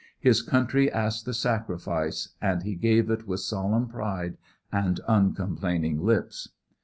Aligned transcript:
His 0.19 0.41
country 0.41 0.91
asked 0.91 1.25
the 1.25 1.33
sacrifice 1.35 2.29
and 2.41 2.63
he 2.63 2.73
gave 2.73 3.11
it 3.11 3.27
with 3.27 3.41
solemn 3.41 3.87
pride 3.87 4.35
and 4.71 4.99
uncomplaining 5.07 6.01
lips. 6.03 6.49